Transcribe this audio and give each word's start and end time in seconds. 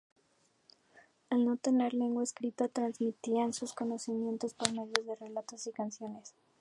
Al 1.29 1.45
no 1.45 1.57
tener 1.57 1.93
lengua 1.93 2.23
escrita, 2.23 2.67
transmitían 2.67 3.53
su 3.53 3.67
conocimiento 3.67 4.47
por 4.57 4.71
medio 4.73 5.03
de 5.05 5.15
relatos 5.15 5.67
y 5.67 5.71
canciones. 5.73 6.33